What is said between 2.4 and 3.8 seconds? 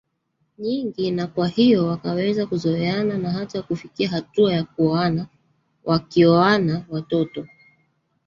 kuzoeana na hata